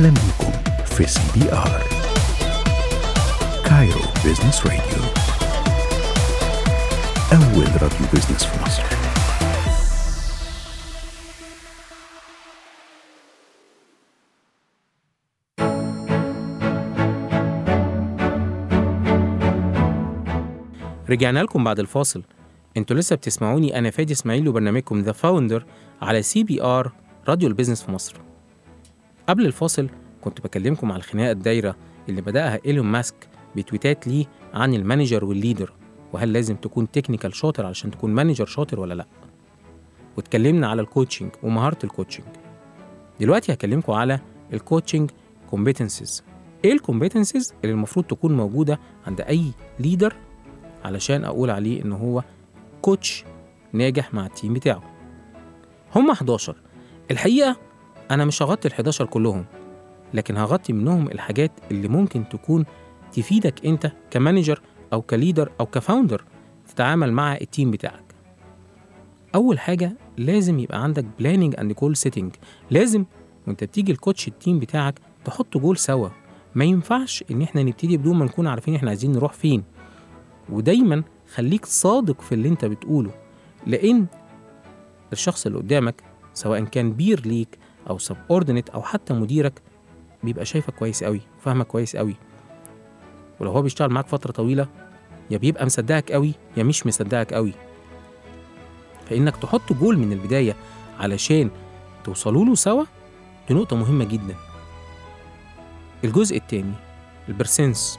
أهلا 0.00 0.14
بكم 0.14 0.52
في 0.84 1.06
CBR. 1.06 1.82
Cairo 3.64 4.00
Business 4.24 4.66
Radio 4.66 5.02
أول 7.32 7.82
راديو 7.82 8.06
business 8.12 8.44
في 8.44 8.62
مصر. 8.62 8.82
رجعنا 21.10 21.38
لكم 21.38 21.64
بعد 21.64 21.78
الفاصل. 21.80 22.22
أنتوا 22.76 22.96
لسه 22.96 23.16
بتسمعوني 23.16 23.78
أنا 23.78 23.90
فادي 23.90 24.12
إسماعيل 24.12 24.48
وبرنامجكم 24.48 25.00
The 25.00 25.12
Founder 25.12 25.66
على 26.02 26.22
CBR 26.22 26.92
راديو 27.28 27.48
ال 27.48 27.52
business 27.52 27.82
في 27.82 27.92
مصر. 27.92 28.29
قبل 29.30 29.46
الفاصل 29.46 29.88
كنت 30.20 30.40
بكلمكم 30.40 30.92
على 30.92 30.98
الخناقة 30.98 31.30
الدايرة 31.30 31.76
اللي 32.08 32.20
بدأها 32.20 32.60
إيلون 32.66 32.86
ماسك 32.86 33.14
بتويتات 33.56 34.06
ليه 34.08 34.26
عن 34.54 34.74
ال 34.74 34.80
manager 34.80 35.24
وال 35.24 35.36
leader 35.36 35.72
وهل 36.12 36.32
لازم 36.32 36.56
تكون 36.56 36.90
technical 36.90 37.34
شاطر 37.34 37.66
علشان 37.66 37.90
تكون 37.90 38.10
manager 38.10 38.46
شاطر 38.46 38.80
ولا 38.80 38.94
لأ. 38.94 39.06
واتكلمنا 40.16 40.68
على 40.68 40.82
ال 40.82 40.87
coaching 40.87 41.30
ومهارة 41.42 41.78
ال 41.84 41.89
coaching 41.89 42.26
دلوقتي 43.20 43.52
هكلمكم 43.52 43.92
على 43.92 44.20
ال 44.52 44.58
coaching 44.58 45.10
competencies 45.50 46.24
إيه 46.64 46.72
ال 46.72 46.78
competencies 46.78 47.54
اللي 47.64 47.72
المفروض 47.72 48.06
تكون 48.06 48.36
موجودة 48.36 48.78
عند 49.06 49.20
أي 49.20 49.44
leader 49.78 50.14
علشان 50.84 51.24
أقول 51.24 51.50
عليه 51.50 51.84
إن 51.84 51.92
هو 51.92 52.22
coach 52.82 53.24
ناجح 53.72 54.14
مع 54.14 54.26
ال 54.26 54.32
team 54.32 54.54
بتاعه. 54.54 54.82
هم 55.94 56.10
11 56.10 56.56
الحقيقة 57.10 57.69
أنا 58.10 58.24
مش 58.24 58.42
هغطي 58.42 58.68
ال 58.68 58.72
11 58.72 59.06
كلهم 59.06 59.44
لكن 60.14 60.36
هغطي 60.36 60.72
منهم 60.72 61.08
الحاجات 61.08 61.50
اللي 61.70 61.88
ممكن 61.88 62.28
تكون 62.28 62.64
تفيدك 63.12 63.66
أنت 63.66 63.92
ك 64.10 64.16
manager 64.16 64.60
أو 64.92 65.02
ك 65.02 65.09
leader 65.09 65.52
أو 65.60 65.66
ك 65.66 65.73
founder 65.73 66.24
تتعامل 66.68 67.12
مع 67.12 67.36
ال 67.36 67.43
team 67.43 67.70
بتاعك. 67.70 68.14
أول 69.34 69.58
حاجة 69.58 69.92
لازم 70.18 70.58
يبقى 70.58 70.82
عندك 70.82 71.04
planning 71.18 71.54
and 71.58 71.72
goal 71.72 71.96
setting 71.96 72.34
لازم 72.70 73.04
وأنت 73.46 73.64
بتيجي 73.64 73.92
ت 73.92 73.98
coach 73.98 74.28
ال 74.28 74.34
team 74.34 74.58
بتاعك 74.58 75.00
تحط 75.24 75.56
جول 75.58 75.76
سوا. 75.76 76.08
ما 76.54 76.64
ينفعش 76.64 77.24
إن 77.30 77.42
إحنا 77.42 77.62
نبتدي 77.62 77.96
بدون 77.96 78.16
ما 78.16 78.24
نكون 78.24 78.46
عارفين 78.46 78.74
إحنا 78.74 78.88
عايزين 78.88 79.12
نروح 79.12 79.32
فين. 79.32 79.62
ودايما 80.48 81.02
خليك 81.34 81.66
صادق 81.66 82.20
في 82.20 82.34
اللي 82.34 82.48
أنت 82.48 82.64
بتقوله 82.64 83.10
لأن 83.66 84.06
الشخص 85.12 85.46
اللي 85.46 85.58
قدامك 85.58 86.02
سواء 86.34 86.64
كان 86.64 86.92
بير 86.92 87.26
ليك 87.26 87.58
أو 87.90 87.98
سب 87.98 88.16
أو 88.74 88.82
حتى 88.82 89.14
مديرك 89.14 89.62
بيبقى 90.22 90.44
شايفك 90.44 90.74
كويس 90.74 91.04
قوي 91.04 91.20
وفاهمك 91.38 91.66
كويس 91.66 91.96
قوي 91.96 92.16
ولو 93.40 93.50
هو 93.50 93.62
بيشتغل 93.62 93.90
معاك 93.90 94.06
فترة 94.06 94.32
طويلة 94.32 94.68
يا 95.30 95.38
بيبقى 95.38 95.66
مصدقك 95.66 96.12
قوي 96.12 96.34
يا 96.56 96.62
مش 96.62 96.86
مصدقك 96.86 97.34
قوي 97.34 97.52
فإنك 99.10 99.36
تحط 99.36 99.72
جول 99.72 99.98
من 99.98 100.12
البداية 100.12 100.56
علشان 100.98 101.50
توصلوا 102.04 102.44
له 102.44 102.54
سوا 102.54 102.84
دي 103.48 103.54
نقطة 103.54 103.76
مهمة 103.76 104.04
جدا. 104.04 104.34
الجزء 106.04 106.36
الثاني 106.36 106.72
ال 107.28 107.36
presence 107.36 107.98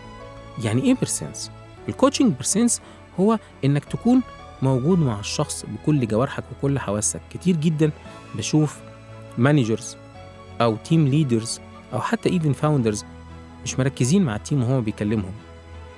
يعني 0.64 0.82
إيه 0.84 0.96
presence 1.02 1.52
ال 1.90 1.95
coaching 1.95 2.34
presence 2.34 2.82
هو 3.20 3.40
إنك 3.66 3.86
تكون 3.86 4.22
موجود 4.62 5.00
مع 5.00 5.20
الشخص 5.20 5.66
بكل 5.66 6.08
جوارحك 6.08 6.44
وكل 6.52 6.80
حواسك. 6.80 7.22
كتير 7.34 7.56
جدا 7.56 7.92
بشوف 8.36 8.80
managers 9.38 9.98
أو 10.62 10.76
team 10.76 11.08
leaders 11.08 11.60
أو 11.94 12.00
حتى 12.00 12.30
even 12.30 12.54
founders 12.54 13.06
مش 13.64 13.80
مركزين 13.80 14.24
مع 14.24 14.36
ال 14.36 14.42
team 14.42 14.64
وهو 14.64 14.82
بيكلمهم. 14.82 15.34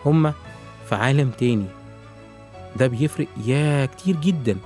هم 0.06 0.34
في 0.90 0.96
عالم 0.96 1.30
تاني. 1.30 1.66
ده 2.76 2.88
بيفرق 2.88 3.28
يا 3.46 3.86
كتير 3.86 4.16
جدا. 4.16 4.58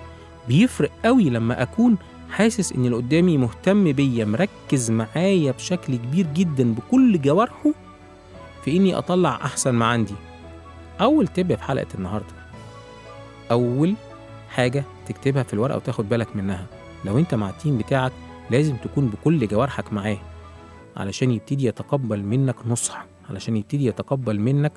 بيفرق 0.47 0.91
قوي 1.05 1.29
لما 1.29 1.61
أكون 1.61 1.97
حاسس 2.29 2.71
إن 2.71 2.85
اللي 2.85 2.95
قدامي 2.95 3.37
مهتم 3.37 3.91
بيا 3.91 4.25
مركز 4.25 4.91
معايا 4.91 5.51
بشكل 5.51 5.95
كبير 5.95 6.27
جدا 6.33 6.73
بكل 6.73 7.21
جوارحه 7.21 7.71
في 8.65 8.77
إني 8.77 8.97
أطلع 8.97 9.35
أحسن 9.35 9.71
ما 9.71 9.85
عندي. 9.85 10.15
أول 11.01 11.27
tip 11.27 11.55
في 11.55 11.63
حلقة 11.63 11.87
النهارده. 11.95 12.33
أول 13.51 13.93
حاجة 14.49 14.83
تكتبها 15.07 15.43
في 15.43 15.53
الورقة 15.53 15.77
وتاخد 15.77 16.09
بالك 16.09 16.35
منها. 16.35 16.65
لو 17.05 17.17
أنت 17.17 17.35
مع 17.35 17.49
ال 17.49 17.55
team 17.55 17.77
بتاعك 17.77 18.11
لازم 18.51 18.75
تكون 18.75 19.07
بكل 19.07 19.47
جوارحك 19.47 19.93
معاه 19.93 20.17
علشان 20.97 21.31
يبتدي 21.31 21.65
يتقبل 21.65 22.23
منك 22.23 22.55
نصح 22.67 23.05
علشان 23.29 23.57
يبتدي 23.57 23.85
يتقبل 23.85 24.39
منك 24.39 24.73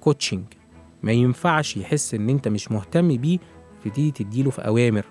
coaching 0.00 0.44
ما 1.02 1.12
ينفعش 1.12 1.76
يحس 1.76 2.14
إن 2.14 2.28
أنت 2.28 2.48
مش 2.48 2.72
مهتم 2.72 3.16
بيه 3.16 3.38
تبتدي 3.84 4.10
تديله 4.10 4.50
في 4.50 4.66
أوامر 4.66 5.04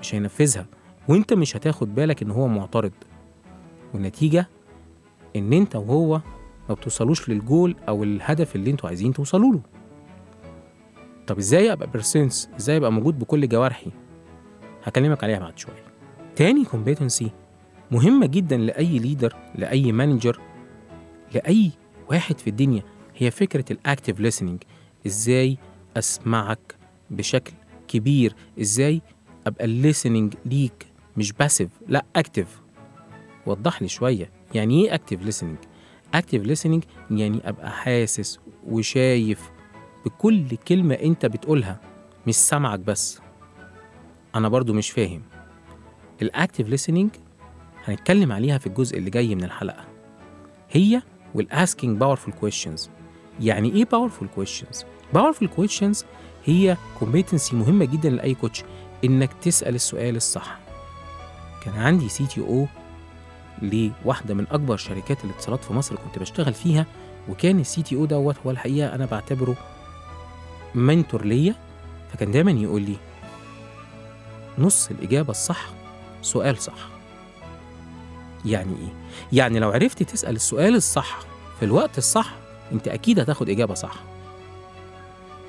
مش 0.00 0.14
هينفذها 0.14 0.66
وأنت 1.08 1.32
مش 1.32 1.56
هتاخد 1.56 1.94
بالك 1.94 2.22
إن 2.22 2.30
هو 2.30 2.48
معترض. 2.48 2.92
والنتيجة 3.94 4.48
إن 5.36 5.52
أنت 5.52 5.76
وهو 5.76 6.20
ما 6.68 6.74
بتوصلوش 6.74 7.28
للجول 7.28 7.76
أو 7.88 8.02
الهدف 8.04 8.56
اللي 8.56 8.70
أنتوا 8.70 8.88
عايزين 8.88 9.12
توصلوا 9.12 9.52
له. 9.52 9.60
طب 11.26 11.38
إزاي 11.38 11.72
أبقى 11.72 11.90
presence 11.90 12.48
إزاي 12.58 12.76
أبقى 12.76 12.92
موجود 12.92 13.18
بكل 13.18 13.48
جوارحي؟ 13.48 13.90
هكلمك 14.84 15.24
عليها 15.24 15.38
بعد 15.38 15.58
شوية. 15.58 15.83
تاني 16.36 16.64
competency 16.64 17.30
مهمة 17.90 18.26
جدا 18.26 18.56
لأي 18.56 18.98
leader 18.98 19.36
لأي 19.54 19.92
manager 19.92 20.40
لأي 21.34 21.70
واحد 22.10 22.38
في 22.38 22.50
الدنيا 22.50 22.82
هي 23.16 23.30
فكرة 23.30 23.64
ال 23.70 23.77
active 23.77 24.16
listening. 24.18 24.66
إزاي 25.06 25.58
أسمعك 25.96 26.74
بشكل 27.10 27.52
كبير؟ 27.88 28.34
إزاي 28.60 29.02
أبقى 29.46 29.66
listening 29.82 30.36
ليك؟ 30.46 30.86
مش 31.16 31.32
passive 31.32 31.68
لأ 31.88 32.04
active 32.16 32.60
وضح 33.46 33.82
لي 33.82 33.88
شوية 33.88 34.30
يعني 34.54 34.84
إيه 34.84 34.94
active 34.94 35.20
listening 35.40 35.66
active 36.14 36.42
listening 36.62 36.80
يعني 37.10 37.48
أبقى 37.48 37.70
حاسس 37.70 38.38
وشايف 38.66 39.50
بكل 40.06 40.56
كلمة 40.56 40.94
أنت 40.94 41.26
بتقولها 41.26 41.80
مش 42.26 42.34
سامعك 42.34 42.80
بس. 42.80 43.20
أنا 44.34 44.48
برضو 44.48 44.72
مش 44.72 44.90
فاهم. 44.90 45.22
ال 46.22 46.29
active 46.29 46.68
listening 46.68 47.18
هنتكلم 47.84 48.32
عليها 48.32 48.58
في 48.58 48.66
الجزء 48.66 48.98
اللي 48.98 49.10
جاي 49.10 49.34
من 49.34 49.44
الحلقة. 49.44 49.84
هي 50.70 51.02
وال 51.34 51.52
asking 51.52 52.04
powerful 52.04 52.30
questions. 52.44 52.88
يعني 53.40 53.72
إيه 53.72 53.84
powerful 53.84 54.40
questions 54.40 54.84
powerful 55.14 55.46
questions 55.58 56.04
هي 56.44 56.76
competency 56.98 57.56
مهمة 57.56 57.84
جدا 57.84 58.10
لأي 58.10 58.34
coach 58.34 58.64
إنك 59.04 59.30
تسأل 59.42 59.74
السؤال 59.74 60.16
الصح. 60.16 60.58
كان 61.64 61.74
عندي 61.74 62.08
CTO 62.08 62.66
لواحدة 63.62 64.34
من 64.34 64.46
أكبر 64.50 64.76
شركات 64.76 65.24
الاتصالات 65.24 65.64
في 65.64 65.72
مصر 65.72 65.96
كنت 65.96 66.18
بشتغل 66.18 66.54
فيها 66.54 66.86
وكان 67.28 67.60
ال 67.60 67.82
CTO 67.82 68.04
دوت 68.04 68.36
هو 68.46 68.50
الحقيقة 68.50 68.94
أنا 68.94 69.06
بعتبره 69.06 69.56
mentor 70.74 71.24
ليا. 71.24 71.54
فكان 72.12 72.30
دايما 72.30 72.50
يقول 72.50 72.82
لي 72.82 72.96
نص 74.58 74.90
الإجابة 74.90 75.30
الصح 75.30 75.66
سؤال 76.24 76.58
صح. 76.58 76.88
يعني 78.44 78.72
إيه؟ 78.80 78.92
يعني 79.32 79.58
لو 79.58 79.70
عرفت 79.70 80.02
تسأل 80.02 80.36
السؤال 80.36 80.74
الصح 80.74 81.18
في 81.58 81.64
الوقت 81.64 81.98
الصح 81.98 82.34
أنت 82.72 82.88
أكيد 82.88 83.20
هتاخد 83.20 83.48
إجابة 83.48 83.74
صح. 83.74 83.94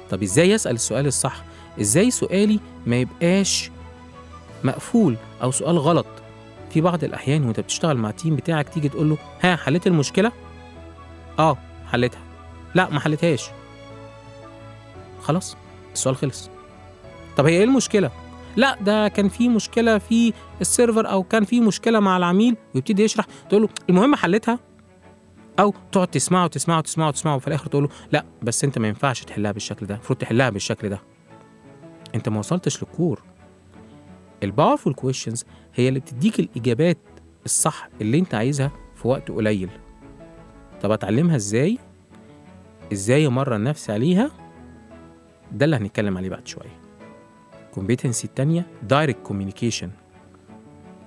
طب 0.09 0.23
إزاي 0.23 0.55
أسأل 0.55 0.75
السؤال 0.75 1.07
الصح؟ 1.07 1.43
إزاي 1.81 2.11
سؤالي 2.11 2.59
ما 2.85 2.95
يبقاش 2.95 3.71
مقفول 4.63 5.17
أو 5.43 5.51
سؤال 5.51 5.77
غلط؟ 5.77 6.05
في 6.73 6.81
بعض 6.81 7.03
الأحيان 7.03 7.45
وأنت 7.45 7.59
بتشتغل 7.59 7.97
مع 7.97 8.09
ال 8.09 8.14
team 8.14 8.35
بتاعك 8.35 8.69
تيجي 8.69 8.89
تقول 8.89 9.09
له 9.09 9.17
ها 9.41 9.55
حليت 9.55 9.87
المشكلة؟ 9.87 10.31
آه 11.39 11.57
حليتها. 11.91 12.21
لا 12.75 12.89
ما 12.89 12.99
حليتهاش. 12.99 13.49
خلاص 15.23 15.57
السؤال 15.93 16.15
خلص. 16.15 16.49
طب 17.37 17.45
هي 17.45 17.57
إيه 17.57 17.63
المشكلة؟ 17.63 18.11
لا 18.55 18.77
ده 18.81 19.07
كان 19.07 19.29
في 19.29 19.49
مشكلة 19.49 19.97
في 19.97 20.33
ال 20.61 20.68
server 20.68 21.09
أو 21.11 21.23
كان 21.23 21.43
في 21.43 21.61
مشكلة 21.61 21.99
مع 21.99 22.17
العميل 22.17 22.55
ويبتدي 22.75 23.03
يشرح. 23.03 23.25
تقول 23.49 23.61
له 23.61 23.69
المهم 23.89 24.15
حليتها 24.15 24.59
أو 25.59 25.73
تقعد 25.91 26.07
تسمعه 26.07 26.43
وتسمعه 26.43 26.77
وتسمعه 26.77 27.07
وتسمعه 27.07 27.35
وفي 27.35 27.47
الآخر 27.47 27.67
تقول 27.67 27.83
له 27.83 27.89
لا 28.11 28.25
بس 28.41 28.63
أنت 28.63 28.79
ما 28.79 28.87
ينفعش 28.87 29.23
تحلها 29.23 29.51
بالشكل 29.51 29.85
ده 29.85 29.95
المفروض 29.95 30.19
تحلها 30.19 30.49
بالشكل 30.49 30.89
ده. 30.89 30.99
أنت 32.15 32.29
ما 32.29 32.39
وصلتش 32.39 32.83
لل 32.83 32.94
core. 32.94 33.21
ال 34.43 34.49
powerful 34.49 34.93
questions 34.93 35.45
هي 35.75 35.87
اللي 35.89 35.99
بتديك 35.99 36.39
الإجابات 36.39 36.97
الصح 37.45 37.89
اللي 38.01 38.19
أنت 38.19 38.35
عايزها 38.35 38.71
في 38.95 39.07
وقت 39.07 39.31
قليل. 39.31 39.69
طب 40.81 40.91
أتعلمها 40.91 41.35
إزاي؟ 41.35 41.77
إزاي 42.93 43.27
أمرن 43.27 43.63
نفسي 43.63 43.91
عليها؟ 43.91 44.31
ده 45.51 45.65
اللي 45.65 45.75
هنتكلم 45.75 46.17
عليه 46.17 46.29
بعد 46.29 46.47
شوية. 46.47 46.84
ال 47.75 47.80
competency 47.80 48.27
التانية 48.27 48.65
direct 48.83 49.19
communication 49.23 49.91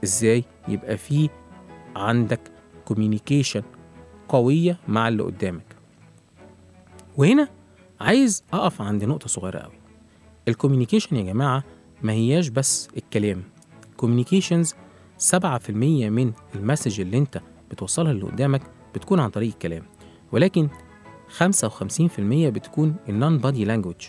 إزاي؟ 0.04 0.44
يبقى 0.68 0.96
في 0.96 1.28
عندك 1.96 2.40
communication 2.84 3.62
قوية 4.28 4.78
مع 4.88 5.08
اللي 5.08 5.22
قدامك. 5.22 5.76
وهنا 7.16 7.48
عايز 8.00 8.44
أقف 8.52 8.82
عند 8.82 9.04
نقطة 9.04 9.28
صغيرة 9.28 9.58
قوي. 9.58 9.72
ال 10.48 10.53
communication 10.53 11.16
يا 11.16 11.22
جماعة 11.22 11.64
ما 12.02 12.12
هياش 12.12 12.48
بس 12.48 12.88
الكلام. 12.96 13.42
communications 13.96 14.74
7% 15.18 15.70
من 15.70 16.32
ال 16.54 16.60
message 16.60 17.00
اللي 17.00 17.18
انت 17.18 17.40
بتوصلها 17.70 18.12
اللي 18.12 18.24
قدامك 18.24 18.62
بتكون 18.94 19.20
عن 19.20 19.30
طريق 19.30 19.52
الكلام. 19.52 19.82
ولكن 20.32 20.68
55% 21.38 22.48
بتكون 22.48 22.96
ال 23.08 23.16
non 23.16 23.38
body 23.38 23.64
language 23.64 24.06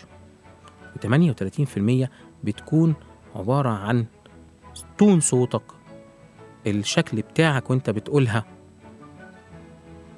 و38% 0.96 2.08
بتكون 2.44 2.94
عبارة 3.36 3.68
عن 3.68 4.06
tone 4.98 5.20
صوتك. 5.20 5.62
الشكل 6.66 7.22
بتاعك 7.22 7.70
وانت 7.70 7.90
بتقولها 7.90 8.44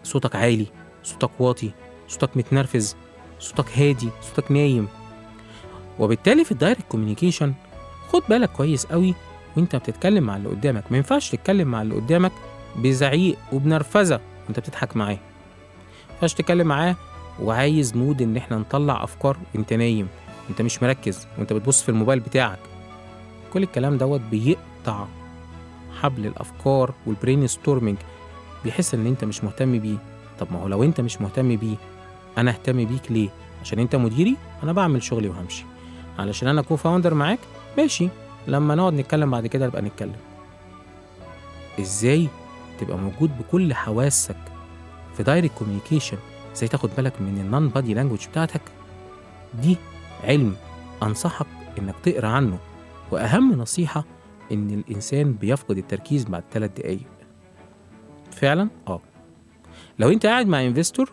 صوتك 0.02 0.36
عالي 0.36 0.66
صوتك 1.02 1.30
واطي 1.38 1.70
صوتك 2.08 2.36
متنرفز 2.36 2.96
صوتك 3.38 3.78
هادي 3.78 4.08
صوتك 4.20 4.52
نايم. 4.52 4.88
وبالتالي 5.98 6.44
في 6.44 6.52
ال 6.52 6.56
direct 6.56 6.82
communication 6.88 7.52
خد 8.08 8.22
بالك 8.28 8.52
كويس 8.52 8.86
قوي 8.86 9.14
وانت 9.56 9.76
بتتكلم 9.76 10.24
مع 10.24 10.36
اللي 10.36 10.48
قدامك. 10.48 10.84
ما 10.90 10.96
ينفعش 10.96 11.30
تتكلم 11.30 11.68
مع 11.68 11.82
اللي 11.82 11.94
قدامك 11.94 12.32
بزعيق 12.76 13.38
وبنرفزة 13.52 14.20
وانت 14.46 14.60
بتضحك 14.60 14.96
معاه. 14.96 15.18
ما 16.08 16.14
ينفعش 16.14 16.34
تتكلم 16.34 16.66
معاه 16.66 16.96
وعايز 17.40 17.96
mood 17.96 18.22
ان 18.22 18.36
إحنا 18.36 18.56
نطلع 18.58 19.04
افكار 19.04 19.36
وانت 19.54 19.72
نايم. 19.72 20.08
وانت 20.48 20.62
مش 20.62 20.82
مركز 20.82 21.26
وانت 21.38 21.52
بتبص 21.52 21.82
في 21.82 21.88
الموبايل 21.88 22.20
بتاعك. 22.20 22.58
كل 23.52 23.62
الكلام 23.62 23.98
دوت 23.98 24.20
بيقطع 24.20 25.06
حبل 26.00 26.26
الأفكار 26.26 26.94
وال 27.06 27.46
brainstorming 27.46 27.96
بيحس 28.64 28.94
إن 28.94 29.06
أنت 29.06 29.24
مش 29.24 29.44
مهتم 29.44 29.78
بيه. 29.78 29.96
طب 30.40 30.52
ما 30.52 30.62
هو 30.62 30.68
لو 30.68 30.82
أنت 30.84 31.00
مش 31.00 31.20
مهتم 31.20 31.56
بيه 31.56 31.76
أنا 32.38 32.50
أهتم 32.50 32.84
بيك 32.84 33.12
ليه؟ 33.12 33.28
عشان 33.60 33.78
أنت 33.78 33.96
مديري 33.96 34.36
أنا 34.62 34.72
بعمل 34.72 35.02
شغلي 35.02 35.28
وهمشي. 35.28 35.64
علشان 36.18 36.48
أنا 36.48 36.62
co-founder 36.62 37.14
معاك 37.14 37.38
ماشي. 37.78 38.08
لما 38.48 38.74
نقعد 38.74 38.92
نتكلم 38.92 39.30
بعد 39.30 39.46
كده 39.46 39.66
نبقى 39.66 39.82
نتكلم. 39.82 40.16
إزاي 41.80 42.28
تبقى 42.80 42.98
موجود 42.98 43.38
بكل 43.38 43.74
حواسك 43.74 44.36
في 45.16 45.22
direct 45.22 45.54
communication 45.54 46.16
إزاي 46.56 46.68
تاخد 46.68 46.90
بالك 46.96 47.20
من 47.20 47.40
ال 47.40 47.47
non 47.47 47.68
body 47.68 47.94
language 47.94 48.26
بتاعتك؟ 48.26 48.60
دي 49.62 49.76
علم 50.24 50.56
أنصحك 51.02 51.46
إنك 51.78 51.94
تقرأ 52.02 52.28
عنه 52.28 52.58
وأهم 53.10 53.52
نصيحة 53.52 54.04
إن 54.52 54.70
الإنسان 54.70 55.32
بيفقد 55.32 55.78
التركيز 55.78 56.24
بعد 56.24 56.42
ثلاث 56.52 56.70
دقايق. 56.76 57.06
فعلا؟ 58.30 58.68
آه. 58.88 59.00
لو 59.98 60.08
أنت 60.10 60.26
قاعد 60.26 60.46
مع 60.46 60.64
investor 60.66 61.12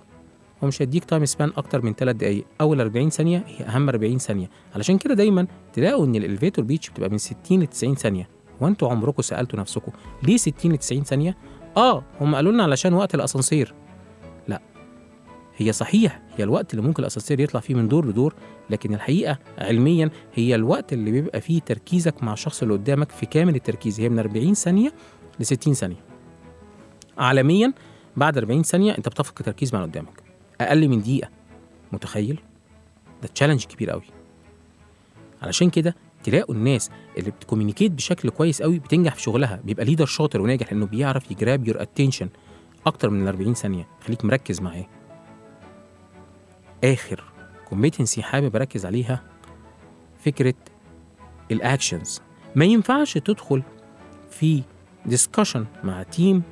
هو 0.63 0.67
مش 0.67 0.81
هيديك 0.81 1.05
time 1.05 1.25
span 1.25 1.51
أكتر 1.57 1.81
من 1.81 1.93
3 1.93 2.17
دقايق 2.17 2.45
أول 2.61 2.81
40 2.81 3.09
ثانية 3.09 3.43
هي 3.47 3.65
أهم 3.65 3.89
40 3.89 4.17
ثانية. 4.17 4.49
علشان 4.75 4.97
كده 4.97 5.13
دايما 5.13 5.47
تلاقوا 5.73 6.05
إن 6.05 6.15
ال 6.15 6.21
elevator 6.21 6.65
pitch 6.65 6.89
بتبقى 6.89 7.09
من 7.09 7.17
60 7.17 7.59
ل 7.59 7.67
90 7.67 7.95
ثانية 7.95 8.29
وأنتوا 8.61 8.89
عمركم 8.89 9.21
سألتوا 9.21 9.59
نفسكم 9.59 9.91
ليه 10.23 10.37
60 10.37 10.71
ل 10.71 10.77
90 10.77 11.03
ثانية؟ 11.03 11.37
آه 11.77 12.03
هم 12.21 12.35
قالوا 12.35 12.51
لنا 12.51 12.63
علشان 12.63 12.93
وقت 12.93 13.15
الأسانسير. 13.15 13.67
لا 13.67 13.88
هي 15.59 15.71
صحيح 15.71 16.21
هي 16.37 16.43
الوقت 16.43 16.73
اللي 16.73 16.87
ممكن 16.87 17.03
الأسانسير 17.03 17.39
يطلع 17.39 17.59
فيه 17.59 17.73
من 17.75 17.87
دور 17.87 18.05
لدور 18.07 18.33
لكن 18.69 18.93
الحقيقة 18.93 19.37
علميا 19.57 20.09
هي 20.33 20.55
الوقت 20.55 20.93
اللي 20.93 21.11
بيبقى 21.11 21.41
فيه 21.41 21.59
تركيزك 21.61 22.23
مع 22.23 22.33
الشخص 22.33 22.61
اللي 22.61 22.73
قدامك 22.73 23.11
في 23.11 23.25
كامل 23.25 23.55
التركيز. 23.55 23.99
هي 23.99 24.09
من 24.09 24.19
40 24.19 24.53
ثانية 24.53 24.93
ل 25.39 25.45
60 25.45 25.73
ثانية. 25.73 26.03
عالميا 27.17 27.73
بعد 28.17 28.37
40 28.37 28.63
ثانية 28.63 28.97
أنت 28.97 29.09
بتفقد 29.09 29.39
التركيز 29.39 29.73
مع 29.73 29.79
اللي 29.79 29.91
قدامك. 29.91 30.23
أقل 30.61 30.87
من 30.87 31.01
دقيقة. 31.01 31.29
متخيل؟ 31.91 32.39
ده 33.21 33.27
تشالنج 33.35 33.63
كبير 33.65 33.89
قوي 33.89 34.03
علشان 35.41 35.69
كده 35.69 35.95
تلاقوا 36.23 36.55
الناس 36.55 36.89
اللي 37.17 37.31
بت 37.31 37.40
communicate 37.40 37.91
بشكل 37.91 38.29
كويس 38.29 38.61
قوي 38.61 38.79
بتنجح 38.79 39.15
في 39.15 39.21
شغلها. 39.21 39.59
بيبقى 39.63 39.85
leader 39.85 40.05
شاطر 40.05 40.41
وناجح 40.41 40.73
لأنه 40.73 40.85
بيعرف 40.85 41.31
ي 41.31 41.38
grab 41.38 41.67
your 41.67 41.81
attention 41.81 42.29
أكتر 42.85 43.09
من 43.09 43.21
ال 43.23 43.27
40 43.27 43.53
ثانية. 43.53 43.87
خليك 44.05 44.25
مركز 44.25 44.61
معاه. 44.61 44.85
آخر 46.83 47.23
competency 47.69 48.23
حابب 48.23 48.55
أركز 48.55 48.85
عليها 48.85 49.21
فكرة 50.25 50.53
ال 51.51 51.60
actions 51.60 52.21
ما 52.55 52.65
ينفعش 52.65 53.13
تدخل 53.13 53.63
في 54.31 54.63
discussion 55.05 55.65
مع 55.83 56.03
team 56.03 56.43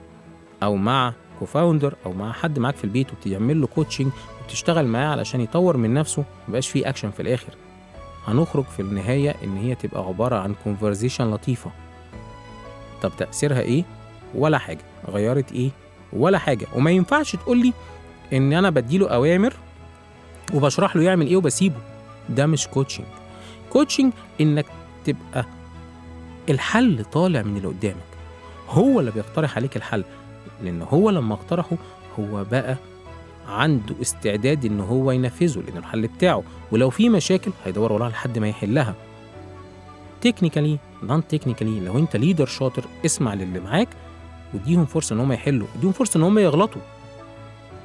أو 0.63 0.75
مع 0.75 1.13
co-founder 1.39 1.95
أو 2.05 2.13
مع 2.13 2.31
حد 2.31 2.59
معاك 2.59 2.75
في 2.75 2.83
البيت 2.83 3.07
وبتعمل 3.13 3.61
له 3.61 3.67
coaching 3.67 4.11
وبتشتغل 4.41 4.87
معاه 4.87 5.07
علشان 5.07 5.41
يطور 5.41 5.77
من 5.77 5.93
نفسه 5.93 6.25
ميبقاش 6.47 6.69
فيه 6.69 6.89
اكشن 6.89 7.11
في 7.11 7.21
الآخر. 7.21 7.53
هنخرج 8.25 8.63
في 8.65 8.79
النهاية 8.79 9.35
إن 9.43 9.57
هي 9.57 9.75
تبقى 9.75 10.01
عبارة 10.05 10.35
عن 10.35 10.55
conversation 10.63 11.31
لطيفة. 11.31 11.71
طب 13.01 13.11
تأثيرها 13.17 13.61
إيه؟ 13.61 13.83
ولا 14.35 14.57
حاجة. 14.57 14.83
غيرت 15.07 15.51
إيه؟ 15.51 15.69
ولا 16.13 16.37
حاجة. 16.37 16.67
وما 16.75 16.91
ينفعش 16.91 17.35
تقول 17.35 17.57
لي 17.57 17.73
إن 18.33 18.53
أنا 18.53 18.69
بديله 18.69 19.09
أوامر 19.09 19.53
وبشرح 20.53 20.95
له 20.95 21.03
يعمل 21.03 21.27
إيه 21.27 21.37
وبسيبه. 21.37 21.75
ده 22.29 22.45
مش 22.45 22.67
coaching 22.67 23.05
coaching 23.69 24.13
إنك 24.41 24.65
تبقى 25.05 25.45
الحل 26.49 27.05
طالع 27.05 27.41
من 27.41 27.57
اللي 27.57 27.67
قدامك. 27.67 27.95
هو 28.69 28.99
اللي 28.99 29.11
بيقترح 29.11 29.57
عليك 29.57 29.77
الحل. 29.77 30.03
لأن 30.63 30.81
هو 30.81 31.09
لما 31.09 31.33
اقترحه 31.33 31.77
هو 32.19 32.43
بقى 32.43 32.77
عنده 33.47 33.95
استعداد 34.01 34.65
إن 34.65 34.79
هو 34.79 35.11
ينفذه 35.11 35.59
لأن 35.67 35.77
الحل 35.77 36.07
بتاعه. 36.07 36.43
ولو 36.71 36.89
في 36.89 37.09
مشاكل 37.09 37.51
هيدور 37.65 37.91
وراها 37.93 38.09
لحد 38.09 38.39
ما 38.39 38.49
يحلها. 38.49 38.95
technically 40.21 40.77
non 41.03 41.27
technically 41.27 41.79
لو 41.79 41.97
أنت 41.99 42.15
leader 42.15 42.45
شاطر 42.45 42.83
اسمع 43.05 43.33
للي 43.33 43.59
معاك 43.59 43.89
واديهم 44.53 44.85
فرصة 44.85 45.13
إن 45.15 45.19
هم 45.19 45.31
يحلوا. 45.31 45.67
اديهم 45.77 45.91
فرصة 45.91 46.17
إن 46.17 46.23
هم 46.23 46.39
يغلطوا. 46.39 46.81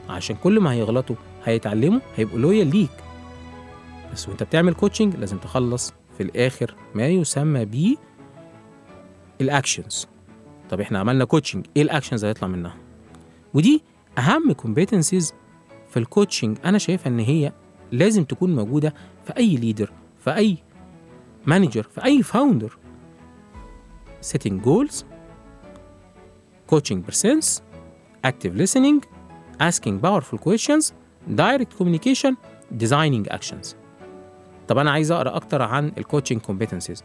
عشان 0.09 0.37
كل 0.37 0.61
ما 0.61 0.73
هيغلطوا 0.73 1.17
هيتعلموا 1.45 2.01
هيبقوا 2.17 2.39
loyal 2.39 2.67
ليك. 2.71 2.91
بس 4.13 4.29
وانت 4.29 4.43
بتعمل 4.43 4.75
coaching 4.75 5.17
لازم 5.17 5.39
تخلص 5.39 5.93
في 6.17 6.23
الآخر 6.23 6.75
ما 6.95 7.07
يسمى 7.09 7.65
بيه 7.65 7.97
ال 9.41 9.49
actions 9.49 10.09
طب 10.71 10.81
إحنا 10.81 10.99
عملنا 10.99 11.25
coaching 11.25 11.67
إيه 11.77 11.83
ال 11.83 11.88
actions 11.88 12.25
هيطلع 12.25 12.49
منها؟ 12.49 12.77
ودي 13.55 13.83
أهم 14.19 14.53
competencies 14.53 15.35
في 15.91 15.97
ال 15.97 16.04
coaching 16.04 16.59
أنا 16.65 16.79
شايفها 16.79 17.09
إن 17.09 17.19
هي 17.19 17.53
لازم 17.93 18.25
تكون 18.25 18.55
موجودة 18.57 18.95
في 19.27 19.37
أي 19.37 19.57
leader 19.57 19.93
في 20.25 20.37
أي 20.37 20.59
manager 21.47 21.83
في 21.83 22.05
أي 22.05 22.23
founder 22.23 22.79
setting 24.33 24.65
goals 24.65 25.05
coaching 26.75 26.99
presence 27.11 27.61
active 28.27 28.55
listening 28.57 29.01
asking 29.61 30.01
powerful 30.05 30.39
questions 30.49 30.93
direct 31.29 31.79
communication 31.79 32.35
designing 32.79 33.33
actions. 33.33 33.75
طب 34.69 34.79
أنا 34.79 34.91
عايز 34.91 35.13
أقرأ 35.13 35.37
أكتر 35.37 35.63
عن 35.63 35.93
ال 35.99 36.04
coaching 36.04 36.41
competencies 36.41 37.05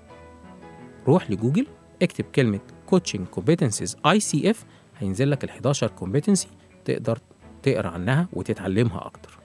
روح 1.08 1.32
لجوجل 1.32 1.68
اكتب 2.02 2.26
كلمة 2.26 2.60
coaching 2.86 3.28
competencies 3.28 3.98
ICF 4.06 4.66
هينزل 5.00 5.32
لك 5.32 5.44
ال 5.44 5.50
11 5.50 5.88
competency 5.88 6.48
تقدر 6.86 7.20
تقرأ 7.64 7.88
عنها 7.88 8.28
وتتعلمها 8.34 9.06
أكتر. 9.06 9.40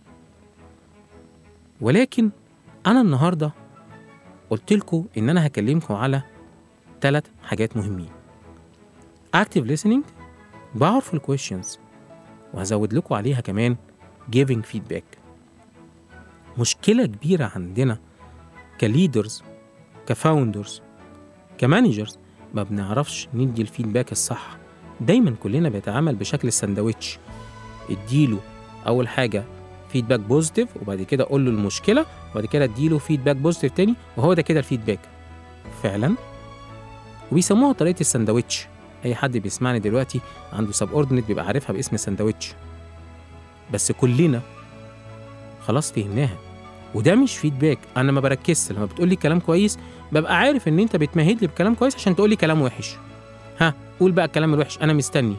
ولكن 1.81 2.31
أنا 2.87 3.00
النهارده 3.00 3.52
قلت 4.50 4.73
لكم 4.73 5.05
إن 5.19 5.31
أنا 5.31 5.47
هكلمكم 5.47 5.95
على 5.95 6.23
ثلاث 7.00 7.25
حاجات 7.43 7.76
مهمين. 7.76 8.11
active 9.37 9.64
listening 9.64 10.02
powerful 10.81 11.19
questions 11.31 11.79
وهزود 12.55 12.93
لكم 12.93 13.14
عليها 13.14 13.41
كمان 13.41 13.76
giving 14.37 14.62
feedback. 14.75 15.02
مشكلة 16.59 17.07
كبيرة 17.07 17.52
عندنا 17.55 17.99
ك 18.81 18.88
leaders 18.88 19.43
ك 20.07 20.15
founders 20.15 20.83
ك 21.59 21.65
managers 21.65 22.19
ما 22.55 22.62
بنعرفش 22.62 23.29
ندي 23.35 23.62
ال 23.62 23.68
feedback 23.68 24.12
الصح. 24.12 24.57
دايما 25.00 25.31
كلنا 25.43 25.69
بيتعامل 25.69 26.17
بشكل 26.17 26.49
السندوتش 26.49 27.19
اديله 27.91 28.38
أول 28.87 29.09
حاجة 29.09 29.45
feedback 29.93 30.21
positive 30.21 30.69
وبعد 30.83 31.02
كده 31.02 31.25
أقول 31.25 31.45
له 31.45 31.50
المشكلة 31.50 32.07
وبعد 32.33 32.47
كده 32.47 32.64
اديله 32.64 32.99
feedback 32.99 33.37
positive 33.37 33.73
تاني 33.73 33.95
وهو 34.17 34.35
ده 34.35 34.43
كده 34.43 34.59
ال 34.59 34.62
feedback. 34.62 34.99
فعلا؟ 35.83 36.14
وبيسموها 37.33 37.73
طريقة 37.73 38.00
السندوتش 38.00 38.67
أي 39.05 39.14
حد 39.14 39.37
بيسمعني 39.37 39.79
دلوقتي 39.79 40.21
عنده 40.52 40.73
subordinate 40.73 41.25
بيبقى 41.26 41.47
عارفها 41.47 41.73
باسم 41.73 41.95
السندوتش 41.95 42.55
بس 43.73 43.92
كلنا 43.92 44.40
خلاص 45.66 45.92
فهمناها. 45.92 46.37
وده 46.95 47.14
مش 47.14 47.37
feedback 47.38 47.79
أنا 47.97 48.12
ما 48.12 48.21
بركزش. 48.21 48.73
لما 48.73 48.85
بتقول 48.85 49.09
لي 49.09 49.16
كلام 49.16 49.40
كويس 49.40 49.78
ببقى 50.12 50.37
عارف 50.38 50.69
إن 50.69 50.78
أنت 50.78 50.97
بتمهد 50.97 51.40
لي 51.40 51.47
بكلام 51.47 51.75
كويس 51.75 51.95
عشان 51.95 52.16
تقول 52.16 52.31
لي 52.31 52.37
كلام 52.37 52.62
وحش. 52.62 52.97
ها 53.61 53.75
قول 54.00 54.12
بقى 54.12 54.25
الكلام 54.25 54.54
الوحش. 54.54 54.78
أنا 54.78 54.92
مستني. 54.92 55.37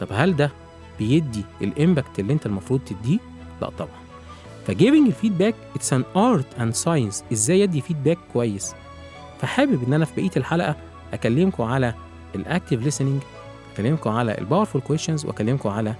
طب 0.00 0.06
هل 0.12 0.36
ده 0.36 0.50
بيدي 0.98 1.44
ال 1.62 1.70
impact 1.70 2.18
اللي 2.18 2.32
أنت 2.32 2.46
المفروض 2.46 2.80
تديه؟ 2.80 3.18
لا 3.62 3.70
طبعا. 3.70 3.90
ف 4.66 4.72
giving 4.72 5.06
ال 5.06 5.11
feedback 5.11 5.54
it's 5.76 5.92
an 5.92 6.04
art 6.16 6.58
and 6.60 6.74
science 6.74 7.24
إزاي 7.32 7.62
أدي 7.62 7.80
feedback 7.80 8.18
كويس؟ 8.32 8.74
فحابب 9.40 9.84
إن 9.86 9.92
أنا 9.92 10.04
في 10.04 10.12
بقية 10.16 10.30
الحلقة 10.36 10.76
أكلمكم 11.12 11.62
على 11.62 11.94
ال 12.34 12.41
active 12.41 12.80
listening 12.98 13.24
أكلمكم 13.74 14.10
على 14.10 14.34
ال 14.34 14.39
powerful 14.39 14.78
questions 14.78 15.26
وأكلمكم 15.26 15.68
على 15.68 15.94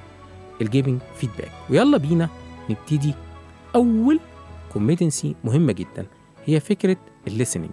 ال 0.61 0.67
giving 0.67 1.01
feedback. 1.17 1.53
ويلا 1.71 1.97
بينا 1.97 2.29
نبتدي. 2.71 3.15
أول 3.75 4.21
competency 4.73 5.35
مهمة 5.45 5.73
جدا 5.73 6.07
هي 6.47 6.61
فكرة 6.61 6.97
ال 7.29 7.33
listening 7.33 7.71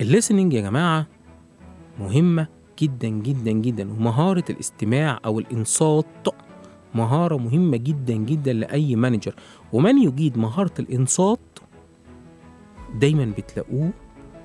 ال 0.00 0.05
listening 0.05 0.52
يا 0.52 0.60
جماعة 0.60 1.06
مهمة 2.00 2.46
جدا 2.78 3.08
جدا 3.08 3.50
جدا. 3.50 3.92
ومهارة 3.92 4.44
الاستماع 4.50 5.20
أو 5.24 5.38
الإنصات 5.38 6.28
مهارة 6.94 7.36
مهمة 7.36 7.76
جدا 7.76 8.14
جدا 8.14 8.52
لأي 8.52 8.96
manager 8.96 9.34
ومن 9.72 9.98
يجيد 9.98 10.38
مهارة 10.38 10.74
الإنصات؟ 10.78 11.40
دايما 12.94 13.32
بتلاقوه 13.38 13.90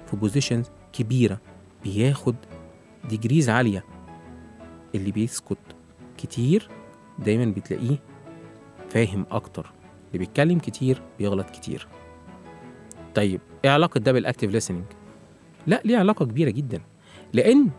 في 0.07 0.17
positions 0.17 0.65
كبيرة. 0.93 1.39
بياخد 1.83 2.35
degrees 3.09 3.49
عالية. 3.49 3.83
اللي 4.95 5.11
بيسكت 5.11 5.57
كتير 6.23 6.69
دايما 7.19 7.45
بتلاقيه 7.45 7.97
فاهم 8.89 9.25
أكتر 9.31 9.71
اللي 10.07 10.19
بيتكلم 10.19 10.59
كتير 10.59 11.01
بيغلط 11.19 11.49
كتير. 11.49 11.87
طيب 13.15 13.41
إيه 13.65 13.71
علاقة 13.71 13.99
ده 13.99 14.11
بال 14.11 14.21
active 14.21 14.51
listening 14.69 14.95
لا 15.67 15.81
ليه 15.85 15.97
علاقة 15.97 16.25
كبيرة 16.25 16.49
جدا. 16.49 16.81
لأن 17.33 17.69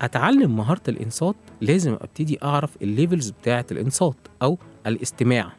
أتعلم 0.00 0.56
مهارة 0.56 0.82
الإنصات 0.88 1.36
لازم 1.60 1.92
أبتدي 1.92 2.38
أعرف 2.42 2.76
ال 2.82 2.89
levels 2.89 3.30
بتاعة 3.30 3.66
الإنصات 3.72 4.16
أو 4.42 4.58
الاستماع. 4.86 5.52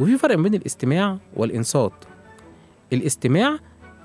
وفي 0.00 0.18
فرق 0.18 0.36
بين 0.36 0.54
الاستماع 0.54 1.18
والإنصات. 1.36 2.04
الاستماع 2.92 3.58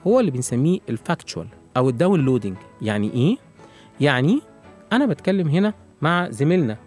هو 0.07 0.19
اللي 0.19 0.31
بنسميه 0.31 0.79
ال 0.89 0.97
factual 0.97 1.47
أو 1.77 1.89
ال 1.89 1.95
downloading 1.95 2.57
يعني 2.81 3.13
إيه؟ 3.13 3.37
يعني 4.01 4.41
أنا 4.93 5.05
بتكلم 5.05 5.47
هنا 5.47 5.73
مع 6.01 6.29
زميلنا. 6.29 6.77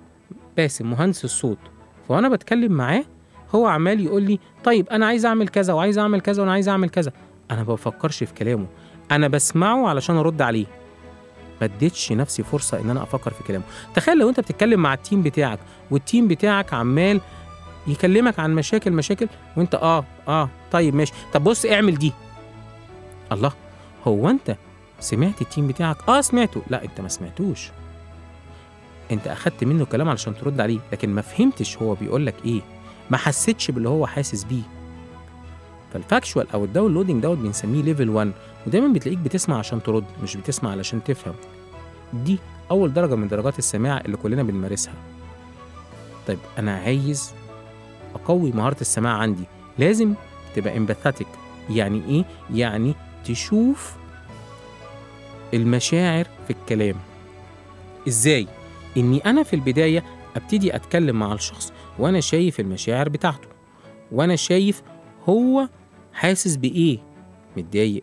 باسم 0.56 0.90
مهندس 0.90 1.24
الصوت. 1.24 1.58
فانا 2.08 2.28
بتكلم 2.28 2.72
معاه 2.72 3.04
هو 3.54 3.66
عمال 3.66 4.00
يقول 4.00 4.22
لي 4.22 4.38
طيب 4.64 4.88
أنا 4.88 5.06
عايز 5.06 5.26
أعمل 5.26 5.48
كذا 5.48 5.72
وعايز 5.72 5.98
أعمل 5.98 6.20
كذا 6.20 6.42
وأنا 6.42 6.52
عايز 6.52 6.68
أعمل 6.68 6.88
كذا. 6.88 7.12
أنا 7.50 7.62
ما 7.62 7.74
بفكرش 7.74 8.24
في 8.24 8.34
كلامه. 8.34 8.66
أنا 9.10 9.28
بسمعه 9.28 9.88
علشان 9.88 10.16
أرد 10.16 10.42
عليه. 10.42 10.66
ما 11.60 11.66
اديتش 11.66 12.12
نفسي 12.12 12.42
فرصة 12.42 12.80
إن 12.80 12.90
أنا 12.90 13.02
أفكر 13.02 13.30
في 13.30 13.42
كلامه. 13.44 13.64
تخيل 13.94 14.18
لو 14.18 14.28
أنت 14.28 14.40
بتتكلم 14.40 14.80
مع 14.80 14.94
ال 14.94 15.00
team 15.00 15.22
بتاعك 15.22 15.58
وال 15.90 16.03
team 16.03 16.28
بتاعك 16.28 16.74
عمال 16.74 17.20
يكلمك 17.86 18.38
عن 18.38 18.54
مشاكل 18.54 18.90
مشاكل 18.92 19.28
وأنت 19.56 19.74
آه 19.74 20.04
آه 20.28 20.48
طيب 20.72 20.94
ماشي. 20.94 21.12
طب 21.32 21.44
بص 21.44 21.66
اعمل 21.66 21.94
دي. 21.94 22.12
الله 23.32 23.52
هو 24.06 24.30
أنت 24.30 24.56
سمعت 25.00 25.42
ال 25.42 25.47
team 25.47 25.68
بتاعك؟ 25.68 26.08
آه 26.08 26.20
سمعته. 26.20 26.62
لا 26.70 26.84
أنت 26.84 27.00
ما 27.00 27.08
سمعتوش. 27.08 27.70
انت 29.12 29.26
اخدت 29.26 29.64
منه 29.64 29.84
كلام 29.84 30.08
علشان 30.08 30.34
ترد 30.34 30.60
عليه 30.60 30.78
لكن 30.92 31.10
ما 31.10 31.22
فهمتش 31.22 31.78
هو 31.78 31.94
بيقول 31.94 32.26
لك 32.26 32.34
إيه 32.44 32.60
ما 33.10 33.16
حسيتش 33.16 33.70
باللي 33.70 33.88
هو 33.88 34.06
حاسس 34.06 34.44
بيه. 34.44 34.62
فال 35.92 36.05
factual 36.05 36.50
أو 36.50 36.64
ال 36.64 36.69
downloading 36.69 37.22
دوت 37.22 37.38
بنسميه 37.38 37.82
level 37.82 38.08
1 38.08 38.32
ودايما 38.66 38.92
بتلاقيك 38.92 39.18
بتسمع 39.18 39.58
عشان 39.58 39.82
ترد 39.82 40.04
مش 40.22 40.36
بتسمع 40.36 40.70
علشان 40.70 41.04
تفهم. 41.04 41.34
دي 42.12 42.38
أول 42.70 42.92
درجة 42.92 43.14
من 43.14 43.28
درجات 43.28 43.58
السماع 43.58 44.00
اللي 44.00 44.16
كلنا 44.16 44.42
بنمارسها. 44.42 44.94
طيب 46.26 46.38
أنا 46.58 46.76
عايز 46.76 47.34
أقوي 48.14 48.52
مهارة 48.52 48.80
السماع 48.80 49.12
عندي. 49.12 49.44
لازم 49.78 50.14
تبقى 50.56 50.76
امباثاتيك 50.76 51.26
يعني 51.70 52.02
إيه؟ 52.08 52.24
يعني 52.54 52.94
تشوف 53.24 53.92
المشاعر 55.54 56.24
في 56.46 56.50
الكلام. 56.52 56.96
إزاي؟ 58.08 58.46
إني 58.96 59.18
أنا 59.18 59.42
في 59.42 59.56
البداية 59.56 60.04
أبتدي 60.36 60.76
أتكلم 60.76 61.18
مع 61.18 61.32
الشخص 61.32 61.72
وأنا 61.98 62.20
شايف 62.20 62.60
المشاعر 62.60 63.08
بتاعته 63.08 63.48
وأنا 64.12 64.36
شايف 64.36 64.82
هو 65.28 65.68
حاسس 66.12 66.56
بإيه 66.56 66.98
متضايق 67.56 68.02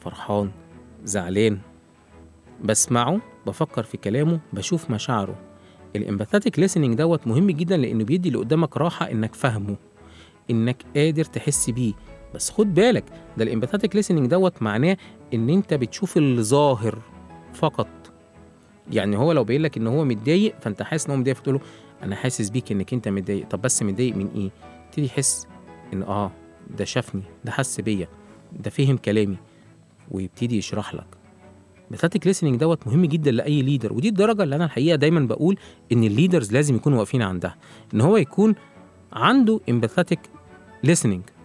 فرحان 0.00 0.50
زعلان. 1.04 1.58
بسمعه 2.64 3.20
بفكر 3.46 3.82
في 3.82 3.96
كلامه 3.96 4.40
بشوف 4.52 4.90
مشاعره. 4.90 5.38
ال 5.96 6.02
empathetic 6.02 6.60
listening 6.66 6.94
دوت 6.96 7.26
مهم 7.26 7.50
جدا 7.50 7.76
لأنه 7.76 8.04
بيدي 8.04 8.28
اللي 8.28 8.38
قدامك 8.38 8.76
راحة 8.76 9.10
إنك 9.10 9.34
فاهمه 9.34 9.76
إنك 10.50 10.82
قادر 10.96 11.24
تحس 11.24 11.70
بيه. 11.70 11.92
بس 12.34 12.50
خد 12.50 12.74
بالك 12.74 13.04
ده 13.36 13.44
ال 13.44 13.49
empathetic 13.49 13.96
listening 14.00 14.26
دوت 14.28 14.62
معناه 14.62 14.96
إن 15.34 15.50
أنت 15.50 15.74
بتشوف 15.74 16.16
الظاهر 16.16 16.98
فقط. 17.54 17.88
يعني 18.92 19.16
هو 19.16 19.32
لو 19.32 19.44
بيقول 19.44 19.62
لك 19.62 19.76
إن 19.76 19.86
هو 19.86 20.04
متضايق 20.04 20.54
فأنت 20.60 20.82
حاسس 20.82 21.06
إن 21.06 21.10
هو 21.10 21.16
متضايق 21.16 21.36
فتقول 21.36 21.54
له 21.54 21.60
أنا 22.02 22.16
حاسس 22.16 22.50
بيك 22.50 22.72
إنك 22.72 22.92
أنت 22.92 23.08
متضايق. 23.08 23.48
طب 23.48 23.62
بس 23.62 23.82
متضايق 23.82 24.16
من 24.16 24.28
إيه؟ 24.36 24.50
تبتدي 24.90 25.06
يحس 25.06 25.46
إن 25.92 26.02
آه 26.02 26.30
ده 26.78 26.84
شافني 26.84 27.22
ده 27.44 27.52
حس 27.52 27.80
بيا 27.80 28.08
ده 28.52 28.70
فهم 28.70 28.96
كلامي 28.96 29.36
ويبتدي 30.10 30.58
يشرح 30.58 30.94
لك. 30.94 31.06
empathetic 31.90 32.28
listening 32.28 32.56
دوت 32.56 32.86
مهم 32.86 33.04
جدا 33.04 33.30
لأي 33.30 33.62
leader 33.62 33.92
ودي 33.92 34.08
الدرجة 34.08 34.42
اللي 34.42 34.56
أنا 34.56 34.64
الحقيقة 34.64 34.96
دايما 34.96 35.20
بقول 35.20 35.58
إن 35.92 36.04
ال 36.04 36.10
leaders 36.10 36.52
لازم 36.52 36.76
يكونوا 36.76 36.98
واقفين 36.98 37.22
عندها. 37.22 37.56
إن 37.94 38.00
هو 38.00 38.16
يكون 38.16 38.54
عنده 39.12 39.60
empathetic 39.70 40.18
listening. 40.86 41.37